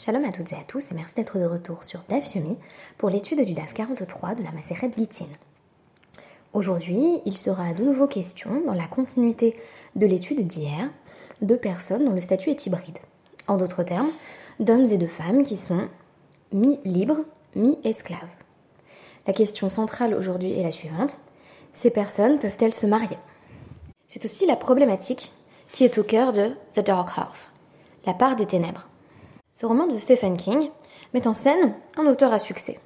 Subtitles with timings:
[0.00, 2.56] Shalom à toutes et à tous et merci d'être de retour sur DAF Yomi
[2.98, 5.26] pour l'étude du DAF 43 de la Maseret Gittin.
[6.52, 9.58] Aujourd'hui, il sera de nouveau question, dans la continuité
[9.96, 10.88] de l'étude d'hier,
[11.42, 12.98] de personnes dont le statut est hybride.
[13.48, 14.12] En d'autres termes,
[14.60, 15.88] d'hommes et de femmes qui sont
[16.52, 17.24] mi-libres,
[17.56, 18.20] mi-esclaves.
[19.26, 21.18] La question centrale aujourd'hui est la suivante.
[21.72, 23.18] Ces personnes peuvent-elles se marier?
[24.06, 25.32] C'est aussi la problématique
[25.72, 27.50] qui est au cœur de The Dark Half,
[28.06, 28.86] la part des ténèbres.
[29.60, 30.70] Ce roman de Stephen King
[31.14, 32.78] met en scène un auteur à succès.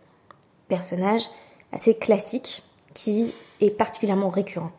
[0.69, 1.25] Personnage
[1.71, 2.63] assez classique
[2.95, 4.73] qui est particulièrement récurrent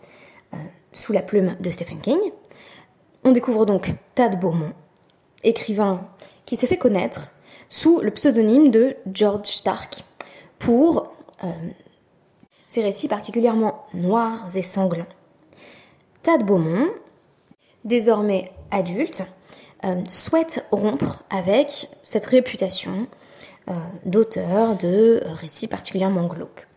[0.56, 0.58] euh,
[0.92, 2.18] sous la plume de Stephen King.
[3.24, 4.74] On découvre donc Tad Beaumont,
[5.44, 6.10] écrivain
[6.48, 7.32] qui s'est fait connaître
[7.70, 10.04] sous le pseudonyme de George Stark
[10.58, 11.52] pour euh,
[12.66, 15.06] ses récits particulièrement noirs et sanglants.
[16.24, 16.90] Tad Beaumont,
[17.86, 19.26] désormais adulte,
[19.86, 23.08] euh, souhaite rompre avec cette réputation
[23.70, 23.74] euh,
[24.06, 26.68] d'auteur de récits particulièrement glauques.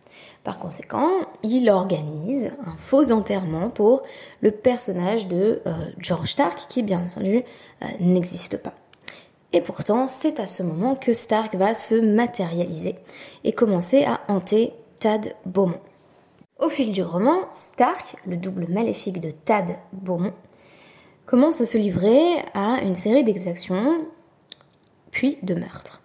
[0.43, 1.09] Par conséquent,
[1.43, 4.03] il organise un faux enterrement pour
[4.41, 7.43] le personnage de euh, George Stark, qui bien entendu
[7.99, 8.73] n'existe pas.
[9.53, 12.95] Et pourtant, c'est à ce moment que Stark va se matérialiser
[13.43, 15.79] et commencer à hanter Tad Beaumont.
[16.59, 20.33] Au fil du roman, Stark, le double maléfique de Tad Beaumont,
[21.27, 24.05] commence à se livrer à une série d'exactions,
[25.11, 26.01] puis de meurtres.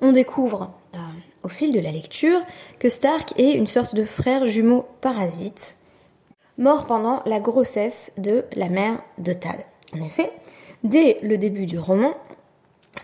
[0.00, 0.98] On découvre euh,
[1.42, 2.40] au fil de la lecture
[2.78, 5.78] que Stark est une sorte de frère jumeau parasite,
[6.58, 9.56] mort pendant la grossesse de la mère de Tad.
[9.94, 10.30] En effet,
[10.84, 12.14] dès le début du roman,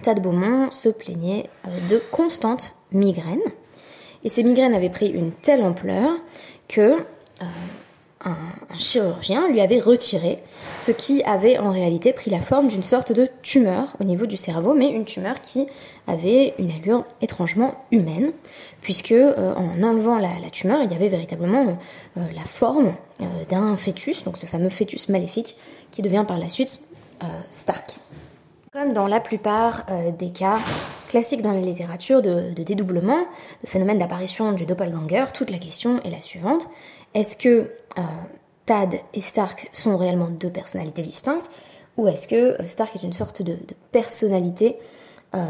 [0.03, 3.41] Tad Beaumont se plaignait euh, de constantes migraines,
[4.23, 6.11] et ces migraines avaient pris une telle ampleur
[6.69, 6.99] que
[7.41, 7.45] euh,
[8.29, 10.39] un, chirurgien lui avait retiré
[10.79, 14.37] ce qui avait en réalité pris la forme d'une sorte de tumeur au niveau du
[14.37, 15.67] cerveau, mais une tumeur qui
[16.07, 18.33] avait une allure étrangement humaine,
[18.81, 22.95] puisque euh, en enlevant la, tumeur, il y avait véritablement euh, euh, la forme
[23.48, 25.57] d'un fœtus, donc ce fameux fœtus maléfique
[25.91, 26.83] qui devient par la suite
[27.51, 27.98] Stark.
[28.73, 29.86] Comme dans la plupart
[30.17, 30.58] des cas
[31.08, 33.19] classiques dans la littérature de, de dédoublement,
[33.64, 36.69] de phénomène d'apparition du doppelganger, toute la question est la suivante.
[37.14, 38.03] Est-ce que euh,
[38.67, 41.51] Tad et Stark sont réellement deux personnalités distinctes
[41.97, 43.57] ou est-ce que euh, Stark est une sorte de,
[43.93, 44.77] personnalité
[45.35, 45.45] euh,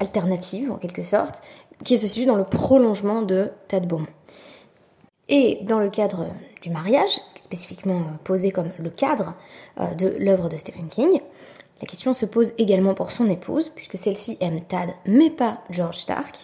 [0.00, 1.42] alternative en quelque sorte
[1.84, 4.06] qui se situe dans le prolongement de Tad Beaumont
[5.28, 6.26] Et dans le cadre
[6.60, 9.34] du mariage, spécifiquement posé comme le cadre
[9.96, 11.20] de l'œuvre de Stephen King,
[11.80, 15.96] la question se pose également pour son épouse, puisque celle-ci aime Tad, mais pas George
[15.96, 16.36] Stark.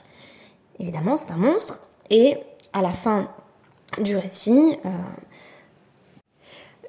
[0.78, 1.86] Évidemment, c'est un monstre.
[2.08, 2.38] Et
[2.72, 3.28] à la fin
[3.98, 4.90] du récit, euh,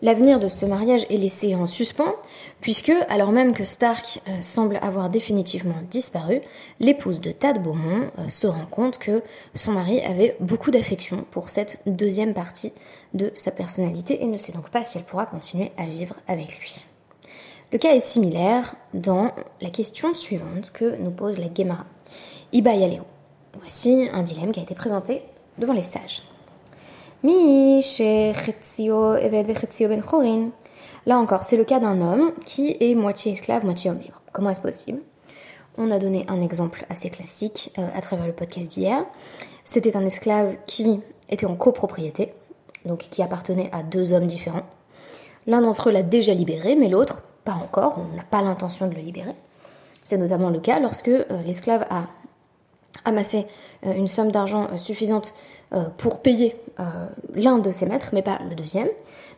[0.03, 2.13] L'avenir de ce mariage est laissé en suspens,
[2.61, 6.41] puisque, alors même que Stark euh, semble avoir définitivement disparu,
[6.79, 9.23] l'épouse de Tad Beaumont euh, se rend compte que
[9.55, 12.73] son mari avait beaucoup d'affection pour cette deuxième partie
[13.15, 16.59] de sa personnalité et ne sait donc pas si elle pourra continuer à vivre avec
[16.59, 16.83] lui.
[17.71, 19.31] Le cas est similaire dans
[19.61, 21.85] la question suivante que nous pose la Gemara.
[22.53, 23.03] Iba Yaleo.
[23.57, 25.23] Voici un dilemme qui a été présenté
[25.57, 26.21] devant les sages.
[27.27, 27.81] Ben
[31.05, 34.21] Là encore, c'est le cas d'un homme qui est moitié esclave, moitié homme libre.
[34.31, 35.01] Comment est-ce possible?
[35.77, 39.03] On a donné un exemple assez classique euh, à travers le podcast d'hier.
[39.65, 42.31] C'était un esclave qui était en copropriété,
[42.85, 44.65] donc qui appartenait à deux hommes différents.
[45.47, 48.95] L'un d'entre eux l'a déjà libéré, mais l'autre, pas encore, on n'a pas l'intention de
[48.95, 49.35] le libérer.
[50.05, 52.07] C'est notamment le cas lorsque euh, l'esclave a
[53.05, 53.45] amassé
[53.85, 55.33] euh, une somme d'argent suffisante
[55.73, 56.83] euh, pour payer euh,
[57.35, 58.87] l'un de ses maîtres, mais pas le deuxième.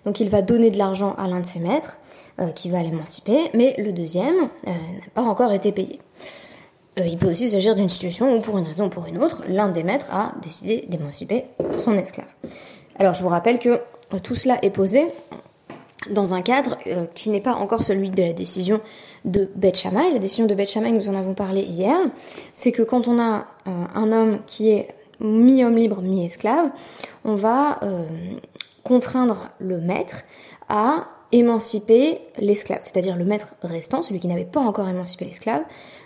[0.06, 1.98] Donc il va donner de l'argent à l'un de ses maîtres,
[2.40, 4.36] euh, qui va l'émanciper, mais le deuxième
[4.68, 4.74] n'a
[5.16, 6.00] pas encore été payé.
[6.98, 9.70] il peut aussi s'agir d'une situation où, pour une raison ou pour une autre, l'un
[9.70, 11.46] des maîtres a décidé d'émanciper
[11.78, 12.28] son esclave.
[13.00, 13.82] Alors je vous rappelle que
[14.22, 15.08] tout cela est posé
[16.10, 16.78] dans un cadre
[17.14, 18.80] qui n'est pas encore celui de la décision
[19.26, 20.14] de Beth Shammai.
[20.14, 21.98] La décision de Beth Shammai, nous en avons parlé hier,
[22.54, 24.88] c'est que quand on a un homme qui est
[25.20, 26.70] mi-homme libre, mi-esclave,
[27.26, 28.06] on va euh,
[28.84, 30.24] contraindre le maître
[30.70, 32.80] à émanciper l'esclave.
[32.82, 35.64] C'est-à-dire le maître restant, celui qui n'avait pas encore émancipé l'esclave,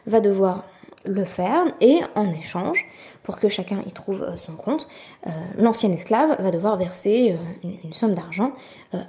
[0.07, 0.63] va devoir
[1.05, 2.85] le faire et en échange,
[3.23, 4.87] pour que chacun y trouve euh, son compte,
[5.27, 8.53] euh, l'ancien esclave va devoir verser une, somme d'argent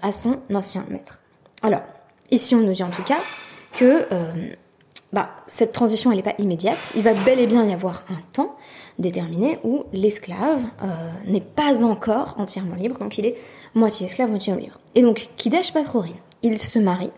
[0.02, 1.22] à son ancien maître.
[1.62, 1.82] Alors,
[2.30, 3.20] ici on nous dit en tout cas
[3.72, 4.06] que
[5.12, 8.20] bah, cette transition elle n'est pas immédiate, il va bel et bien y avoir un
[8.32, 8.56] temps
[8.98, 10.86] déterminé où l'esclave euh,
[11.26, 13.36] n'est pas encore entièrement libre, donc il est
[13.74, 14.78] moitié esclave, moitié libre.
[14.94, 17.10] Et donc, Kidesh Patrorin, il se marie,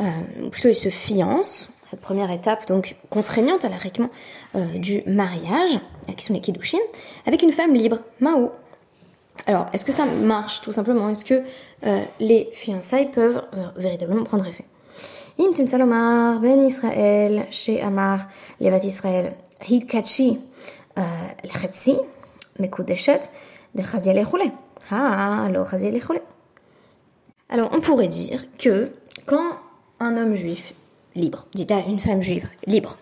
[0.00, 0.04] euh,
[0.50, 4.10] plutôt il se fiance cette première étape donc contraignante à l'arrêtement
[4.54, 5.80] euh, du mariage,
[6.16, 6.78] qui sont les kiddushin,
[7.26, 8.52] avec une femme libre, Mao.
[9.46, 11.08] Alors, est-ce que ça marche tout simplement?
[11.08, 11.42] Est-ce que
[11.86, 14.64] euh, les fiançailles peuvent euh, véritablement prendre effet?
[15.38, 17.46] Im Salomar, Ben Israël,
[18.60, 19.34] Levat Israël,
[19.68, 20.40] Hidkachi,
[21.44, 21.96] Lechetzi,
[22.58, 23.20] Mekudeshet,
[24.90, 25.68] Ah, alors
[27.48, 28.90] Alors, on pourrait dire que
[29.26, 29.52] quand
[30.00, 30.74] un homme juif
[31.18, 32.96] libre, dit à une femme juive libre,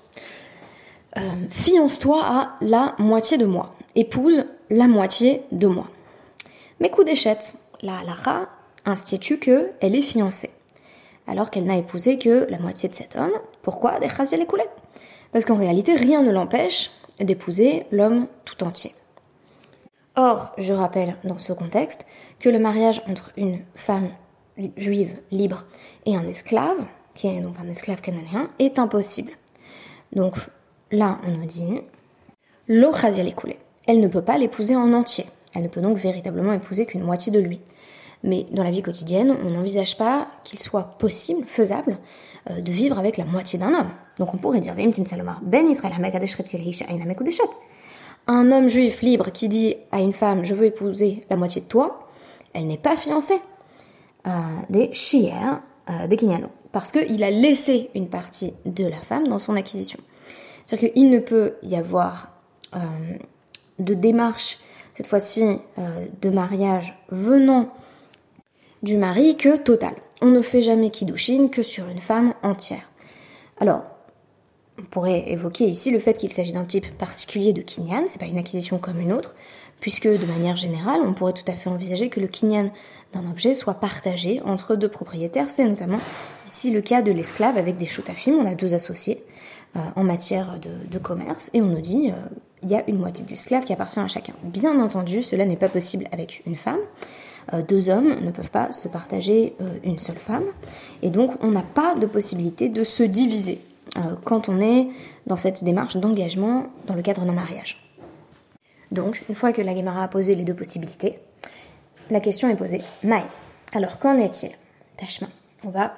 [1.16, 1.20] euh,
[1.50, 5.86] fiance-toi à la moitié de moi, épouse la moitié de moi.
[6.80, 8.48] Mais coup d'échette, la halakha
[8.84, 10.50] institue qu'elle est fiancée,
[11.26, 13.32] alors qu'elle n'a épousé que la moitié de cet homme.
[13.62, 14.68] Pourquoi Des les coulées?
[15.32, 16.90] Parce qu'en réalité, rien ne l'empêche
[17.20, 18.94] d'épouser l'homme tout entier.
[20.14, 22.06] Or, je rappelle dans ce contexte
[22.40, 24.10] que le mariage entre une femme
[24.76, 25.64] juive libre
[26.06, 26.86] et un esclave,
[27.16, 29.32] qui est donc un esclave cananéen, est impossible.
[30.12, 30.36] Donc
[30.92, 31.80] là, on nous dit,
[32.68, 33.24] l'ochazia.
[33.88, 35.26] Elle ne peut pas l'épouser en entier.
[35.54, 37.60] Elle ne peut donc véritablement épouser qu'une moitié de lui.
[38.22, 41.98] Mais dans la vie quotidienne, on n'envisage pas qu'il soit possible, faisable,
[42.50, 43.90] euh, de vivre avec la moitié d'un homme.
[44.18, 44.92] Donc on pourrait dire, ben
[48.28, 51.66] un homme juif libre qui dit à une femme, je veux épouser la moitié de
[51.66, 52.08] toi,
[52.54, 53.40] elle n'est pas fiancée.
[54.68, 59.56] Des shi'er euh, Bekignano, parce qu'il a laissé une partie de la femme dans son
[59.56, 60.00] acquisition.
[60.64, 62.32] C'est-à-dire qu'il ne peut y avoir
[62.74, 62.78] euh,
[63.78, 64.58] de démarche,
[64.94, 65.58] cette fois-ci
[66.22, 67.70] de mariage venant
[68.82, 69.94] du mari que total.
[70.22, 72.90] On ne fait jamais kiddushin que sur une femme entière.
[73.58, 73.82] Alors,
[74.78, 78.26] on pourrait évoquer ici le fait qu'il s'agit d'un type particulier de kinyan, c'est pas
[78.26, 79.34] une acquisition comme une autre,
[79.80, 82.70] puisque de manière générale, on pourrait tout à fait envisager que le kinyan
[83.12, 85.50] d'un objet soit partagé entre deux propriétaires.
[85.50, 86.00] C'est notamment
[86.46, 89.22] ici le cas de l'esclave avec des choutafim, on a deux associés
[89.76, 90.58] euh, en matière
[90.90, 92.28] de, commerce, et on nous dit euh,
[92.62, 94.32] il y a une moitié de l'esclave qui appartient à chacun.
[94.42, 96.80] Bien entendu, cela n'est pas possible avec une femme.
[97.52, 100.44] Euh, deux hommes ne peuvent pas se partager une seule femme,
[101.02, 103.60] et donc on n'a pas de possibilité de se diviser
[104.24, 104.88] quand on est
[105.26, 107.85] dans cette démarche d'engagement dans le cadre d'un mariage.
[108.92, 111.18] Donc, une fois que la Gemara a posé les deux possibilités,
[112.10, 112.82] la question est posée.
[113.02, 113.24] Maï.
[113.72, 114.50] Alors, qu'en est-il?
[114.96, 115.28] Tachma.
[115.64, 115.94] On va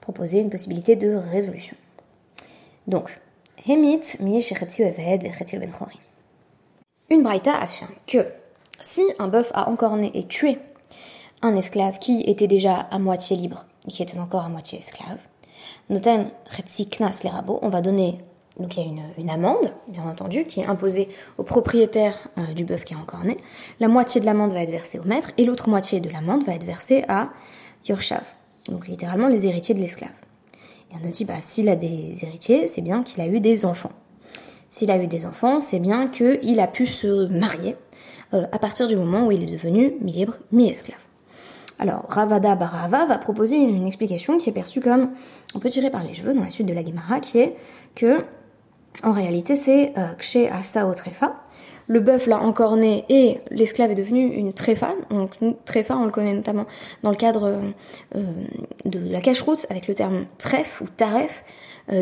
[0.00, 1.76] proposer une possibilité de résolution.
[2.86, 3.18] Donc,
[7.10, 8.18] Une braïta affirme que
[8.80, 10.58] si un bœuf a encore né et tué
[11.42, 15.18] un esclave qui était déjà à moitié libre et qui était encore à moitié esclave,
[15.90, 16.30] notem
[16.98, 18.18] knas les rabots, on va donner
[18.58, 22.64] donc il y a une, amende, bien entendu, qui est imposée au propriétaire euh, du
[22.64, 23.38] bœuf qui est encore né.
[23.78, 26.54] La moitié de l'amende va être versée au maître et l'autre moitié de l'amende va
[26.54, 27.28] être versée à
[27.88, 28.22] Yorshav,
[28.68, 30.10] donc littéralement les héritiers de l'esclave.
[30.90, 33.64] Et on nous dit, bah, s'il a des héritiers, c'est bien qu'il a eu des
[33.64, 33.92] enfants.
[34.68, 37.76] S'il a eu des enfants, c'est bien qu'il a pu se marier
[38.34, 40.98] euh, à partir du moment où il est devenu mi-libre, mi-esclave.
[41.78, 45.10] Alors, Ravada Barava va proposer une explication qui est perçue comme
[45.54, 47.54] un peu tirée par les cheveux dans la suite de la Gemara, qui est
[47.94, 48.24] que
[49.02, 51.34] en réalité, c'est Kshe euh, Asao Trefa.
[51.86, 54.90] Le bœuf l'a encore né et l'esclave est devenu une tréfa.
[55.10, 55.30] Donc
[55.64, 56.66] tréfa, on le connaît notamment
[57.02, 57.60] dans le cadre euh,
[58.16, 58.22] euh,
[58.84, 61.44] de la cache-route avec le terme trèfle ou taref,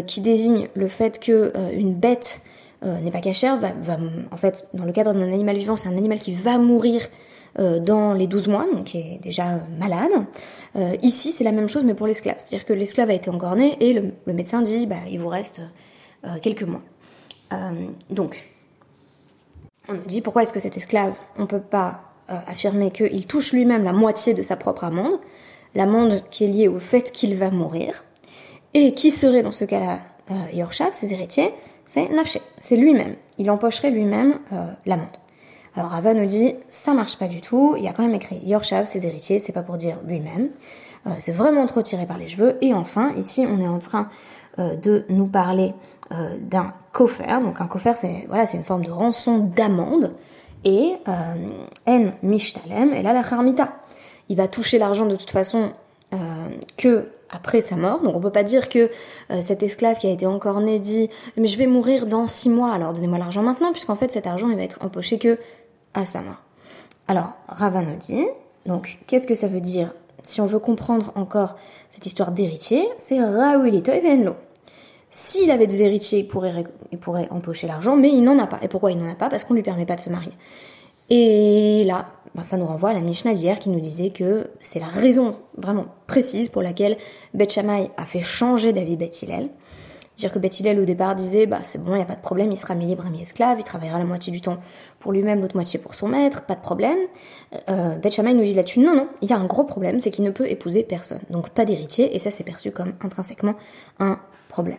[0.08, 2.40] qui désigne le fait que une bête
[2.82, 3.98] n'est pas cachère, va, va,
[4.32, 7.02] en fait, dans le cadre d'un animal vivant, c'est un animal qui va mourir
[7.56, 10.10] dans les 12 mois, donc qui est déjà malade.
[11.02, 12.34] ici, c'est la même chose, mais pour l'esclave.
[12.38, 15.28] C'est-à-dire que l'esclave a été encore né et le, le médecin dit, bah, il vous
[15.28, 15.68] reste euh,
[16.42, 16.82] quelques mois.
[17.52, 18.48] Euh, donc,
[19.88, 23.26] on nous dit pourquoi est-ce que cet esclave, on ne peut pas euh, affirmer qu'il
[23.26, 25.18] touche lui-même la moitié de sa propre amende,
[25.74, 28.04] l'amende qui est liée au fait qu'il va mourir,
[28.74, 30.00] et qui serait dans ce cas-là
[30.52, 31.52] Yorshav, ses héritiers,
[31.86, 33.14] c'est Nafché, c'est lui-même.
[33.38, 34.40] Il empocherait lui-même
[34.84, 35.06] l'amende.
[35.76, 38.40] Alors Ava nous dit, ça marche pas du tout, il y a quand même écrit
[38.42, 40.50] Yorshav, ses héritiers, c'est pas pour dire lui-même.
[41.20, 42.58] c'est vraiment trop tiré par les cheveux.
[42.60, 44.10] Et enfin, ici, on est en train
[44.58, 45.74] de nous parler
[46.12, 47.40] euh, d'un coffert.
[47.40, 50.12] Donc un coffert, c'est voilà, c'est une forme de rançon d'amende.
[50.64, 51.34] Et euh,
[51.88, 53.72] en mishtalem, et là la charmita.
[54.28, 55.70] Il va toucher l'argent de toute façon
[56.12, 56.16] euh,
[56.76, 58.04] que après sa mort.
[58.04, 58.88] Donc on peut pas dire que
[59.40, 62.70] cet esclave qui a été encore né dit mais je vais mourir dans six mois,
[62.70, 65.40] alors donnez-moi l'argent maintenant, puisqu'en fait cet argent il va être empoché que
[65.92, 66.40] à sa mort.
[67.08, 68.24] Alors Ravano dit,
[68.64, 69.92] donc qu'est-ce que ça veut dire?
[70.22, 71.56] Si on veut comprendre encore
[71.90, 74.34] cette histoire d'héritier, c'est Raoulito Venlo.
[75.10, 78.58] S'il avait des héritiers, il pourrait, il pourrait empocher l'argent, mais il n'en a pas.
[78.62, 79.28] Et pourquoi il n'en a pas?
[79.28, 80.32] Parce qu'on ne lui permet pas de se marier.
[81.08, 84.80] Et là, ben, ça nous renvoie à la Mishnah d'hier qui nous disait que c'est
[84.80, 86.96] la raison vraiment précise pour laquelle
[87.32, 89.48] Beth Shammai a fait changer d'avis Beth Hillel.
[90.16, 92.22] Dire que Beth Hillel au départ disait bah c'est bon, il n'y a pas de
[92.22, 94.58] problème, il sera mi-libre mi-esclave, il travaillera la moitié du temps
[94.98, 96.98] pour lui-même, l'autre moitié pour son maître, pas de problème.
[97.70, 100.10] Euh, Beth Shammai nous dit là-dessus non, non, il y a un gros problème, c'est
[100.10, 101.20] qu'il ne peut épouser personne.
[101.30, 103.54] Donc pas d'héritier, et ça c'est perçu comme intrinsèquement
[103.98, 104.78] un problème.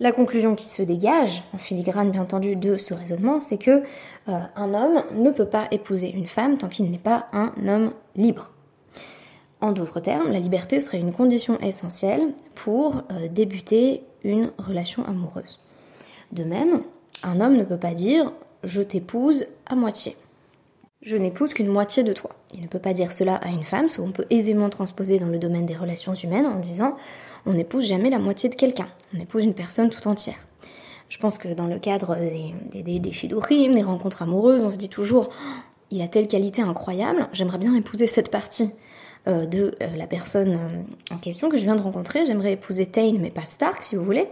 [0.00, 3.82] La conclusion qui se dégage, en filigrane bien entendu de ce raisonnement, c'est que
[4.28, 7.92] euh, un homme ne peut pas épouser une femme tant qu'il n'est pas un homme
[8.14, 8.52] libre.
[9.60, 15.58] En d'autres termes, la liberté serait une condition essentielle pour euh, débuter une relation amoureuse.
[16.30, 16.82] De même,
[17.24, 20.16] un homme ne peut pas dire je t'épouse à moitié.
[21.00, 22.30] Je n'épouse qu'une moitié de toi.
[22.54, 25.28] Il ne peut pas dire cela à une femme, ce qu'on peut aisément transposer dans
[25.28, 26.96] le domaine des relations humaines en disant
[27.46, 30.38] on n'épouse jamais la moitié de quelqu'un, on épouse une personne tout entière.
[31.08, 34.88] Je pense que dans le cadre des, des, des, des rencontres amoureuses, on se dit
[34.88, 38.72] toujours oh, il a telle qualité incroyable, j'aimerais bien épouser cette partie.
[39.26, 42.24] Euh, de euh, la personne euh, en question que je viens de rencontrer.
[42.24, 44.28] J'aimerais épouser Tain, mais pas Stark, si vous voulez.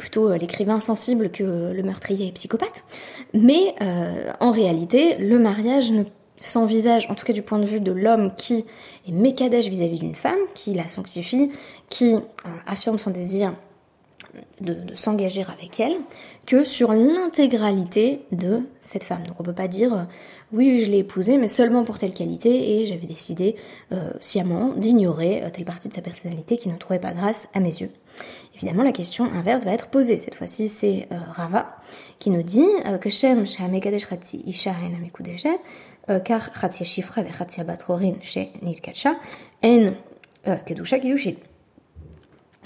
[0.00, 2.84] Plutôt l'écrivain sensible que le meurtrier et psychopathe.
[3.34, 3.74] Mais
[4.40, 6.04] en réalité, le mariage ne
[6.38, 8.64] s'envisage, en tout cas du point de vue de l'homme qui
[9.06, 11.50] est mécadèche vis-à-vis d'une femme, qui la sanctifie,
[11.90, 12.16] qui
[12.66, 13.52] affirme son désir
[14.60, 15.96] de, s'engager avec elle,
[16.46, 19.22] que sur l'intégralité de cette femme.
[19.26, 20.06] Donc on peut pas dire
[20.52, 23.54] oui, je l'ai épousée, mais seulement pour telle qualité, et j'avais décidé
[23.92, 27.60] euh, sciemment d'ignorer euh, telle partie de sa personnalité qui ne trouvait pas grâce à
[27.60, 27.90] mes yeux.
[28.56, 30.18] Évidemment, la question inverse va être posée.
[30.18, 31.76] Cette fois-ci, c'est euh, Rava
[32.18, 32.66] qui nous dit
[33.00, 34.72] que Shem Isha
[36.08, 39.14] En car Ratzi Shifra ve Ratzi Abatrorin She Nitkacha
[39.62, 39.92] En
[40.66, 41.36] Kedusha Kidushin.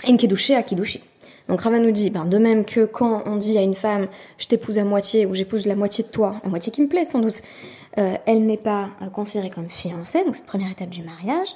[0.08, 1.00] En Kedusha Kidushin.
[1.48, 4.08] Donc Rava nous dit, ben, de même que quand on dit à une femme
[4.38, 7.04] je t'épouse à moitié ou j'épouse la moitié de toi, la moitié qui me plaît
[7.04, 7.42] sans doute,
[7.98, 11.48] euh, elle n'est pas euh, considérée comme fiancée, donc cette première étape du mariage.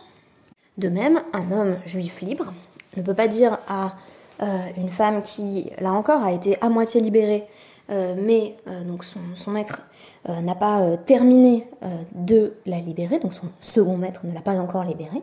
[0.76, 2.52] De même, un homme juif libre
[2.96, 3.96] ne peut pas dire à
[4.42, 7.44] euh, une femme qui, là encore, a été à moitié libérée,
[7.90, 8.54] mais
[8.86, 9.80] donc son, son maître
[10.28, 11.66] n'a pas terminé
[12.14, 15.22] de la libérer, donc son second maître ne l'a pas encore libérée.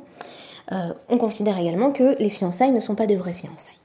[1.08, 3.85] on considère également que les fiançailles ne sont pas des vraies fiançailles.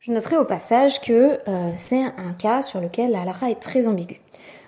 [0.00, 3.88] Je noterai au passage que euh, c'est un cas sur lequel la halakha est très
[3.88, 4.20] ambiguë.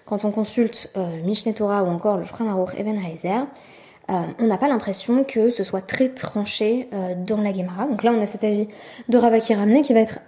[0.05, 4.59] Quand on consulte euh, Mishneh Torah ou encore le Shulchan Aruch Eben euh, on n'a
[4.59, 7.87] pas l'impression que ce soit très tranché euh, dans la Gemara.
[7.87, 8.67] Donc là, on a cet avis
[9.09, 10.19] de Rabba Kiramne qui va être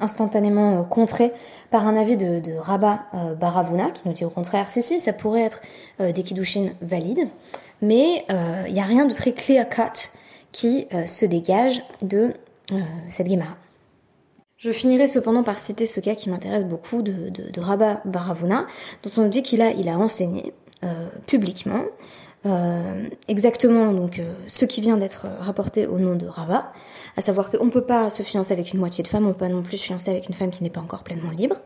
[0.00, 1.30] instantanément contré
[1.70, 3.04] par un avis de, de Rabba
[3.38, 5.60] Baravuna qui nous dit au contraire, si si, ça pourrait être
[5.98, 7.28] des kiddushin valides,
[7.82, 8.24] mais
[8.66, 10.08] il n'y a rien de très clear cut
[10.52, 12.32] qui se dégage de
[13.10, 13.56] cette Gemara.
[14.58, 18.66] Je finirai cependant par citer ce cas qui m'intéresse beaucoup de, de, Rabba Baravuna,
[19.04, 21.84] dont on dit qu'il a, enseigné euh, publiquement
[22.44, 26.72] euh, exactement donc euh, ce qui vient d'être rapporté au nom de Rava,
[27.16, 29.32] à savoir qu'on ne peut pas se fiancer avec une moitié de femme, on ne
[29.32, 31.56] peut pas non plus se fiancer avec une femme qui n'est pas encore pleinement libre.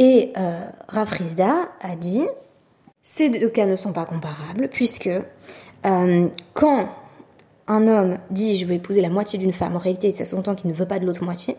[0.00, 2.24] Et euh, Rafrizda a dit,
[3.00, 5.10] ces deux cas ne sont pas comparables, puisque
[6.54, 6.88] quand
[7.68, 10.68] un homme dit je veux épouser la moitié d'une femme, en réalité ça s'entend qu'il
[10.68, 11.56] ne veut pas de l'autre moitié,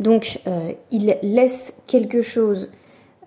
[0.00, 2.70] donc euh, il laisse quelque chose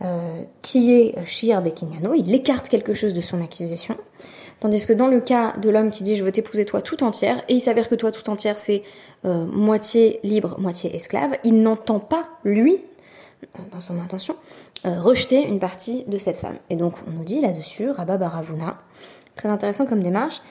[0.01, 3.95] euh, qui est Shir Bekinyano, il écarte quelque chose de son acquisition.
[4.59, 7.43] Tandis que dans le cas de l'homme qui dit je veux t'épouser toi tout entière,
[7.47, 8.81] et il s'avère que toi tout entière c'est
[9.23, 12.77] euh, moitié libre, moitié esclave, il n'entend pas, lui,
[13.71, 14.35] dans son intention,
[14.85, 16.55] rejeter une partie de cette femme.
[16.69, 18.79] Et donc on nous dit là-dessus, Rabba Baravuna,
[19.35, 20.41] très intéressant comme démarche,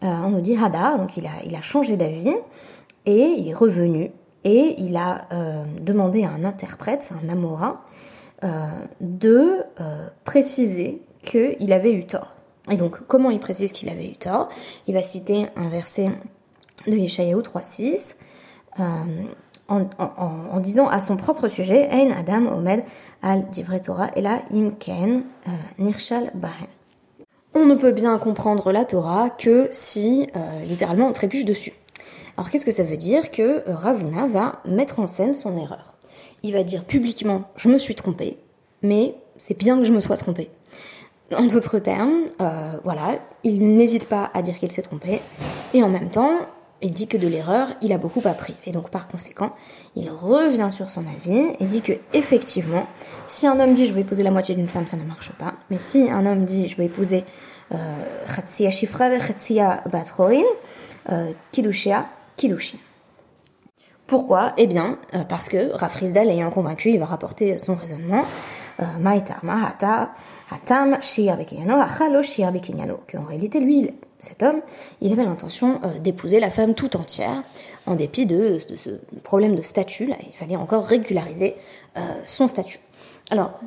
[0.00, 2.34] on nous dit Hadar, donc il a, il a changé d'avis,
[3.06, 4.12] et il est revenu
[4.44, 7.84] et il a euh, demandé à un interprète, un amora,
[8.44, 8.48] euh,
[9.00, 12.36] de euh, préciser qu'il avait eu tort.
[12.70, 14.48] Et donc, comment il précise qu'il avait eu tort?
[14.86, 16.10] Il va citer un verset
[16.86, 18.16] de Yeshayahu 3.6
[19.68, 22.84] en, disant à son propre sujet Ein Adam Omed
[23.22, 25.24] al Divre Torah et là Imken
[25.78, 26.68] Nirshal Bahen.
[27.54, 30.28] On ne peut bien comprendre la Torah que si,
[30.64, 31.72] littéralement, on trébuche dessus.
[32.38, 35.94] Alors qu'est-ce que ça veut dire Que euh, Ravuna va mettre en scène son erreur?
[36.44, 38.38] Il va dire publiquement je me suis trompé,
[38.80, 40.48] mais c'est bien que je me sois trompé.
[41.34, 45.20] En d'autres termes, euh, voilà, il n'hésite pas à dire qu'il s'est trompé,
[45.74, 46.30] et en même temps,
[46.80, 48.54] il dit que de l'erreur, il a beaucoup appris.
[48.66, 49.50] Et donc par conséquent,
[49.96, 52.86] il revient sur son avis et dit que effectivement,
[53.26, 55.54] si un homme dit je vais épouser la moitié d'une femme, ça ne marche pas.
[55.70, 57.24] Mais si un homme dit je vais épouser
[57.72, 60.44] Khatsia Shifra Khatsia Batrorin,
[61.10, 61.32] euh,
[62.38, 62.78] Kiddushin.
[64.06, 64.54] Pourquoi?
[64.56, 68.24] Eh bien, euh, parce que Rafrizda l'ayant convaincu, il va rapporter son raisonnement.
[68.80, 70.12] Euh, Maïtama, Hata,
[70.50, 73.00] Hatam, Achalo.
[73.12, 74.62] Qu'en réalité, lui, cet homme,
[75.02, 77.42] il avait l'intention d'épouser la femme tout entière,
[77.84, 78.90] en dépit de, ce
[79.24, 80.10] problème de statut.
[80.26, 81.54] Il fallait encore régulariser
[82.24, 82.78] son statut.
[83.30, 83.60] Alors,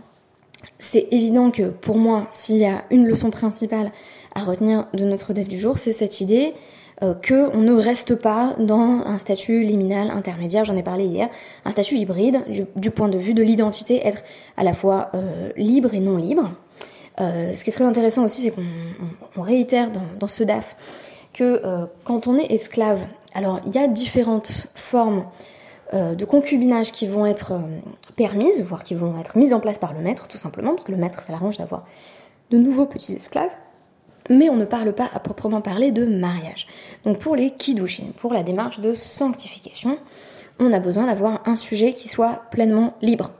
[0.79, 3.91] c'est évident que pour moi, s'il y a une leçon principale
[4.33, 6.53] à retenir de notre dev du jour, c'est cette idée
[7.03, 11.29] euh, qu'on ne reste pas dans un statut liminal intermédiaire, j'en ai parlé hier,
[11.65, 12.43] un statut hybride
[12.75, 14.23] du, point de vue de l'identité, être
[14.55, 16.51] à la fois euh, libre et non libre.
[17.19, 19.89] Euh, ce qui est très intéressant aussi, c'est qu'on réitère
[20.19, 20.75] dans, ce DAF
[21.33, 21.61] que
[22.03, 22.99] quand on est esclave,
[23.33, 25.25] alors il y a différentes formes
[25.93, 27.59] de concubinage qui vont être
[28.15, 30.91] permises, voire qui vont être mises en place par le maître, tout simplement, parce que
[30.91, 31.85] le maître, ça l'arrange d'avoir
[32.49, 33.49] de nouveaux petits esclaves
[34.31, 36.67] mais on ne parle pas à proprement parler de mariage.
[37.05, 39.99] Donc pour les kiddushin, pour la démarche de sanctification,
[40.59, 43.31] on a besoin d'avoir un sujet qui soit pleinement libre.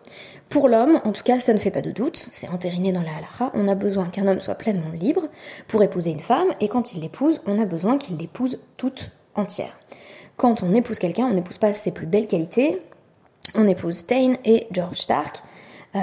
[0.50, 3.16] Pour l'homme, en tout cas, ça ne fait pas de doute, c'est entériné dans la
[3.16, 5.30] halakha, on a besoin qu'un homme soit pleinement libre
[5.70, 9.80] pour épouser une femme, et quand il l'épouse, on a besoin qu'il l'épouse toute entière.
[10.36, 12.82] Quand on épouse quelqu'un, on n'épouse pas ses plus belles qualités,
[13.56, 15.42] on épouse Tain et George Stark,
[15.96, 16.00] euh,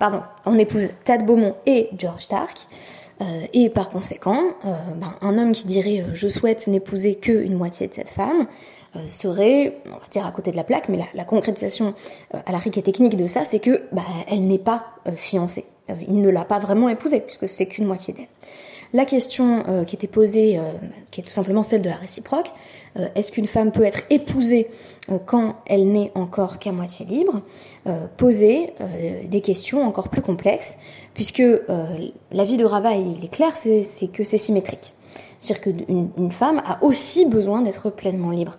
[0.00, 2.66] pardon, on épouse Tad Beaumont et George Stark,
[3.20, 7.54] euh, et par conséquent, euh, ben, un homme qui dirait euh, je souhaite n'épouser qu'une
[7.54, 8.46] moitié de cette femme
[9.08, 11.94] serait, on va dire à côté de la plaque, mais la, concrétisation
[12.32, 15.64] à la et technique de ça, c'est que bah, elle n'est pas fiancée.
[16.08, 18.26] il ne l'a pas vraiment épousée puisque c'est qu'une moitié d'elle.
[18.92, 20.72] La question euh, qui était posée, euh,
[21.12, 22.50] qui est tout simplement celle de la réciproque,
[22.98, 24.68] euh, est-ce qu'une femme peut être épousée
[25.26, 27.40] quand elle n'est encore qu'à moitié libre?
[28.16, 28.74] Poser
[29.24, 30.76] des questions encore plus complexes,
[31.14, 31.42] puisque
[32.30, 34.94] l'avis de Rava, il est clair, c'est que c'est symétrique.
[35.40, 38.56] C'est-à-dire qu'une femme a aussi besoin d'être pleinement libre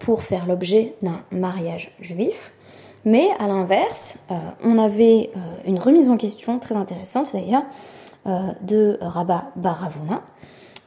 [0.00, 2.52] pour faire l'objet d'un mariage juif.
[3.04, 4.18] Mais à l'inverse,
[4.64, 5.30] on avait
[5.66, 7.64] une remise en question très intéressante d'ailleurs
[8.26, 10.20] euh, de Rabat Baravuna,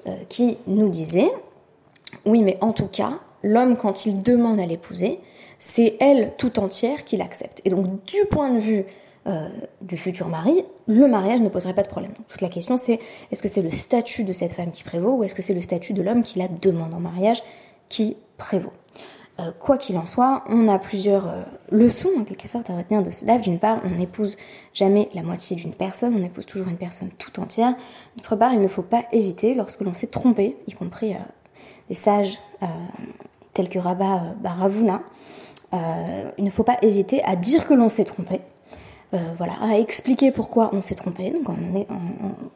[0.08, 1.32] euh, qui nous disait,
[2.26, 5.20] oui mais en tout cas, l'homme quand il demande à l'épouser,
[5.60, 7.62] c'est elle tout entière qui l'accepte.
[7.66, 8.86] Et donc du point de vue
[9.28, 9.50] euh,
[9.82, 12.14] du futur mari, le mariage ne poserait pas de problème.
[12.28, 13.00] toute la question c'est
[13.32, 15.62] est-ce que c'est le statut de cette femme qui prévaut ou est-ce que c'est le
[15.62, 17.44] statut de l'homme qui la demande en mariage
[17.90, 18.72] qui prévaut
[19.40, 23.02] euh, quoi qu'il en soit, on a plusieurs euh, leçons en quelque sorte à retenir
[23.02, 23.42] de ce DAF.
[23.42, 24.36] D'une part, on n'épouse
[24.74, 27.74] jamais la moitié d'une personne, on épouse toujours une personne tout entière.
[28.18, 31.16] D'autre part, il ne faut pas éviter, lorsque l'on s'est trompé, y compris
[31.88, 32.40] des sages
[33.54, 35.02] tels que Rabat Baravuna,
[35.74, 38.42] il ne faut pas hésiter à dire que l'on s'est trompé,
[39.16, 41.56] euh, voilà, à expliquer pourquoi on s'est trompé, donc en,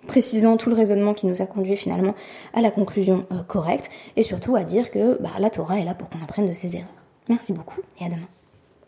[0.06, 2.14] précisant tout le raisonnement qui nous a conduit finalement
[2.54, 5.96] à la conclusion euh, correcte, et surtout à dire que bah, la Torah est là
[5.96, 6.88] pour qu'on apprenne de ses erreurs.
[7.28, 8.28] Merci beaucoup et à demain.